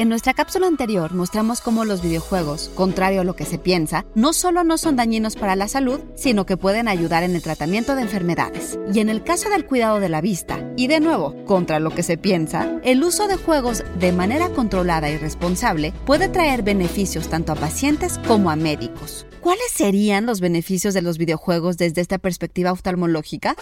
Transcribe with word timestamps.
En 0.00 0.08
nuestra 0.08 0.32
cápsula 0.32 0.66
anterior 0.66 1.12
mostramos 1.12 1.60
cómo 1.60 1.84
los 1.84 2.00
videojuegos, 2.00 2.70
contrario 2.74 3.20
a 3.20 3.24
lo 3.24 3.36
que 3.36 3.44
se 3.44 3.58
piensa, 3.58 4.06
no 4.14 4.32
solo 4.32 4.64
no 4.64 4.78
son 4.78 4.96
dañinos 4.96 5.36
para 5.36 5.56
la 5.56 5.68
salud, 5.68 6.00
sino 6.14 6.46
que 6.46 6.56
pueden 6.56 6.88
ayudar 6.88 7.22
en 7.22 7.34
el 7.36 7.42
tratamiento 7.42 7.94
de 7.94 8.00
enfermedades. 8.00 8.78
Y 8.94 9.00
en 9.00 9.10
el 9.10 9.22
caso 9.22 9.50
del 9.50 9.66
cuidado 9.66 10.00
de 10.00 10.08
la 10.08 10.22
vista, 10.22 10.66
y 10.74 10.86
de 10.86 11.00
nuevo, 11.00 11.44
contra 11.44 11.80
lo 11.80 11.90
que 11.90 12.02
se 12.02 12.16
piensa, 12.16 12.80
el 12.82 13.04
uso 13.04 13.28
de 13.28 13.36
juegos 13.36 13.84
de 13.98 14.12
manera 14.12 14.48
controlada 14.48 15.10
y 15.10 15.18
responsable 15.18 15.92
puede 16.06 16.30
traer 16.30 16.62
beneficios 16.62 17.28
tanto 17.28 17.52
a 17.52 17.56
pacientes 17.56 18.18
como 18.26 18.50
a 18.50 18.56
médicos. 18.56 19.26
¿Cuáles 19.42 19.70
serían 19.70 20.24
los 20.24 20.40
beneficios 20.40 20.94
de 20.94 21.02
los 21.02 21.18
videojuegos 21.18 21.76
desde 21.76 22.00
esta 22.00 22.16
perspectiva 22.16 22.72
oftalmológica? 22.72 23.54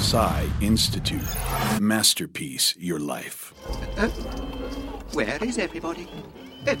Psy 0.00 0.64
Institute. 0.64 1.22
Masterpiece 1.80 2.74
Your 2.80 3.00
Life. 3.00 3.54
Where 5.14 5.38
is 5.44 5.58
everybody? 5.58 6.08
Oh, 6.66 6.76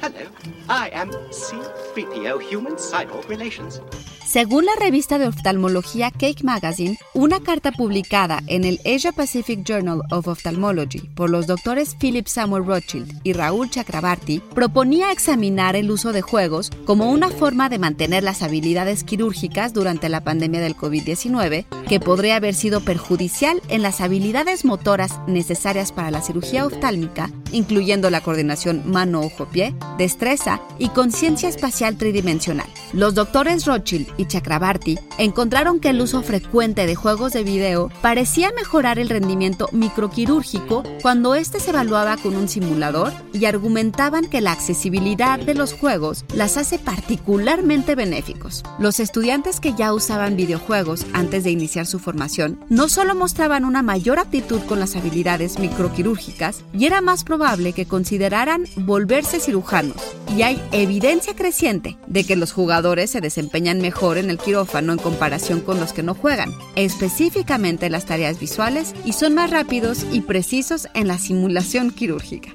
hello. 0.00 0.26
I 0.68 0.90
am 0.92 1.10
C3PO 1.30 2.42
Human 2.50 2.76
Cyborg 2.76 3.28
Relations. 3.28 3.80
Según 4.28 4.66
la 4.66 4.72
revista 4.78 5.18
de 5.18 5.26
oftalmología 5.26 6.10
Cake 6.10 6.44
Magazine, 6.44 6.98
una 7.14 7.40
carta 7.40 7.72
publicada 7.72 8.42
en 8.46 8.64
el 8.64 8.78
Asia 8.84 9.10
Pacific 9.10 9.64
Journal 9.64 10.02
of 10.10 10.28
Ophthalmology 10.28 11.00
por 11.14 11.30
los 11.30 11.46
doctores 11.46 11.96
Philip 11.98 12.26
Samuel 12.26 12.66
Rothschild 12.66 13.22
y 13.24 13.32
Raúl 13.32 13.70
Chakrabarty 13.70 14.40
proponía 14.54 15.12
examinar 15.12 15.76
el 15.76 15.90
uso 15.90 16.12
de 16.12 16.20
juegos 16.20 16.70
como 16.84 17.10
una 17.10 17.30
forma 17.30 17.70
de 17.70 17.78
mantener 17.78 18.22
las 18.22 18.42
habilidades 18.42 19.02
quirúrgicas 19.02 19.72
durante 19.72 20.10
la 20.10 20.22
pandemia 20.22 20.60
del 20.60 20.76
COVID-19, 20.76 21.64
que 21.88 21.98
podría 21.98 22.36
haber 22.36 22.54
sido 22.54 22.80
perjudicial 22.80 23.62
en 23.68 23.80
las 23.80 24.02
habilidades 24.02 24.66
motoras 24.66 25.20
necesarias 25.26 25.90
para 25.90 26.10
la 26.10 26.20
cirugía 26.20 26.66
oftálmica, 26.66 27.30
incluyendo 27.52 28.10
la 28.10 28.20
coordinación 28.20 28.82
mano-ojo-pie, 28.86 29.74
destreza 29.96 30.60
y 30.78 30.88
conciencia 30.90 31.48
espacial 31.48 31.96
tridimensional. 31.96 32.66
Los 32.92 33.14
doctores 33.14 33.66
Rothschild 33.66 34.08
y 34.16 34.26
Chakrabarty 34.26 34.98
encontraron 35.18 35.80
que 35.80 35.90
el 35.90 36.00
uso 36.00 36.22
frecuente 36.22 36.86
de 36.86 36.94
juegos 36.94 37.32
de 37.32 37.44
video 37.44 37.90
parecía 38.02 38.50
mejorar 38.52 38.98
el 38.98 39.08
rendimiento 39.08 39.68
microquirúrgico 39.72 40.82
cuando 41.02 41.34
éste 41.34 41.60
se 41.60 41.70
evaluaba 41.70 42.16
con 42.16 42.36
un 42.36 42.48
simulador 42.48 43.12
y 43.32 43.44
argumentaban 43.44 44.28
que 44.28 44.40
la 44.40 44.52
accesibilidad 44.52 45.38
de 45.38 45.54
los 45.54 45.72
juegos 45.72 46.24
las 46.34 46.56
hace 46.56 46.78
particularmente 46.78 47.94
benéficos. 47.94 48.64
Los 48.78 49.00
estudiantes 49.00 49.60
que 49.60 49.74
ya 49.74 49.92
usaban 49.92 50.36
videojuegos 50.36 51.06
antes 51.12 51.44
de 51.44 51.50
iniciar 51.50 51.86
su 51.86 51.98
formación 51.98 52.64
no 52.68 52.88
solo 52.88 53.14
mostraban 53.14 53.64
una 53.64 53.82
mayor 53.82 54.18
aptitud 54.18 54.60
con 54.62 54.80
las 54.80 54.96
habilidades 54.96 55.58
microquirúrgicas 55.58 56.62
y 56.72 56.86
era 56.86 57.00
más 57.00 57.24
probable 57.24 57.37
que 57.72 57.86
consideraran 57.86 58.64
volverse 58.76 59.38
cirujanos. 59.38 59.96
Y 60.36 60.42
hay 60.42 60.60
evidencia 60.72 61.34
creciente 61.34 61.96
de 62.06 62.24
que 62.24 62.36
los 62.36 62.52
jugadores 62.52 63.10
se 63.10 63.20
desempeñan 63.20 63.80
mejor 63.80 64.18
en 64.18 64.28
el 64.28 64.38
quirófano 64.38 64.92
en 64.92 64.98
comparación 64.98 65.60
con 65.60 65.78
los 65.78 65.92
que 65.92 66.02
no 66.02 66.14
juegan, 66.14 66.52
específicamente 66.74 67.90
las 67.90 68.06
tareas 68.06 68.40
visuales, 68.40 68.92
y 69.04 69.12
son 69.12 69.34
más 69.34 69.50
rápidos 69.50 70.04
y 70.10 70.22
precisos 70.22 70.88
en 70.94 71.06
la 71.06 71.16
simulación 71.18 71.90
quirúrgica. 71.90 72.50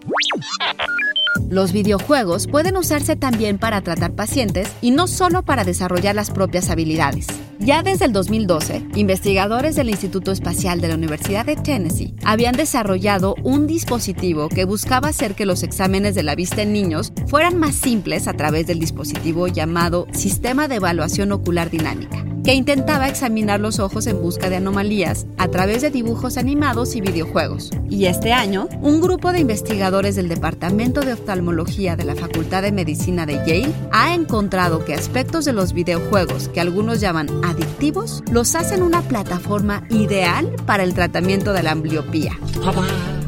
Los 1.50 1.72
videojuegos 1.72 2.48
pueden 2.48 2.76
usarse 2.76 3.16
también 3.16 3.58
para 3.58 3.82
tratar 3.82 4.14
pacientes 4.14 4.68
y 4.82 4.92
no 4.92 5.08
solo 5.08 5.44
para 5.44 5.64
desarrollar 5.64 6.16
las 6.16 6.30
propias 6.30 6.70
habilidades. 6.70 7.28
Ya 7.60 7.84
desde 7.84 8.06
el 8.06 8.14
2012, 8.14 8.88
investigadores 8.96 9.76
del 9.76 9.90
Instituto 9.90 10.32
Espacial 10.32 10.82
de 10.82 10.90
la 10.90 10.96
Universidad 10.96 11.46
de 11.46 11.56
Tennessee 11.56 12.16
habían 12.24 12.56
desarrollado 12.56 13.36
un 13.44 13.68
dispositivo 13.68 14.50
que 14.50 14.66
buscaba 14.66 15.10
hacer 15.10 15.36
que 15.36 15.46
los 15.46 15.64
exámenes 15.64 16.16
de 16.16 16.24
la 16.24 16.36
vista 16.36 16.62
en 16.62 16.74
niños 16.74 17.14
fueran 17.28 17.58
más 17.58 17.76
simples 17.76 18.28
a 18.28 18.34
través 18.34 18.68
del 18.68 18.80
dispositivo 18.80 19.48
llamado 19.48 20.08
Sistema 20.14 20.68
de 20.68 20.76
Evaluación 20.76 21.32
Ocular 21.32 21.70
Dinámica 21.70 22.33
que 22.44 22.54
intentaba 22.54 23.08
examinar 23.08 23.60
los 23.60 23.80
ojos 23.80 24.08
en 24.08 24.22
busca 24.22 24.50
de 24.50 24.58
anomalías 24.58 25.26
a 25.38 25.48
través 25.48 25.82
de 25.82 25.90
dibujos 25.90 26.38
animados 26.38 26.96
y 26.96 27.02
videojuegos. 27.02 27.72
Y 27.90 28.06
este 28.06 28.34
año, 28.34 28.68
un 28.82 29.02
grupo 29.02 29.32
de 29.32 29.40
investigadores 29.40 30.16
del 30.16 30.30
Departamento 30.30 31.02
de 31.02 31.14
Oftalmología 31.14 31.96
de 31.96 32.06
la 32.06 32.16
Facultad 32.16 32.62
de 32.62 32.72
Medicina 32.72 33.26
de 33.26 33.36
Yale 33.46 33.74
ha 33.92 34.14
encontrado 34.14 34.84
que 34.84 34.94
aspectos 34.94 35.46
de 35.46 35.54
los 35.54 35.74
videojuegos 35.74 36.50
que 36.50 36.60
algunos 36.62 37.00
llaman 37.00 37.30
adictivos 37.46 38.24
los 38.32 38.56
hacen 38.56 38.84
una 38.84 39.02
plataforma 39.02 39.84
ideal 39.90 40.50
para 40.66 40.84
el 40.84 40.94
tratamiento 40.94 41.54
de 41.54 41.64
la 41.64 41.72
ambliopía. 41.72 42.38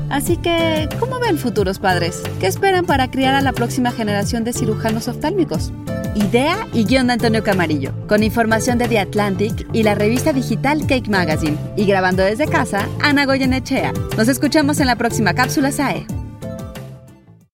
Así 0.10 0.38
que, 0.38 0.88
¿cómo 1.00 1.20
ven 1.20 1.38
futuros 1.38 1.80
padres? 1.80 2.22
¿Qué 2.40 2.48
esperan 2.48 2.86
para 2.86 3.10
criar 3.10 3.36
a 3.36 3.42
la 3.42 3.54
próxima 3.54 3.92
generación 3.92 4.44
de 4.44 4.54
cirujanos 4.54 5.08
oftálmicos? 5.08 5.72
Idea 6.16 6.66
y 6.74 6.86
guion 6.86 7.08
de 7.08 7.14
Antonio 7.14 7.44
Camarillo, 7.44 7.92
con 8.08 8.24
información 8.24 8.78
de 8.78 8.88
The 8.88 9.00
Atlantic 9.00 9.68
y 9.74 9.84
la 9.84 9.96
revista 9.96 10.32
digital 10.32 10.88
Cake 10.88 11.10
Magazine. 11.10 11.58
Y 11.76 11.86
grabando 11.86 12.24
desde 12.24 12.48
casa, 12.48 12.88
Ana 13.02 13.26
Goyenechea. 13.26 13.92
Nos 14.18 14.30
escuchamos 14.30 14.80
en 14.80 14.88
la 14.88 14.96
próxima 14.96 15.34
cápsula 15.34 15.74
SAE. 15.74 16.08